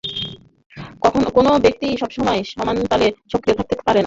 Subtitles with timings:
[1.35, 3.99] কোনও ব্যক্তিই সবসময় সমানতালে সক্রিয় থাকতে পারবে না।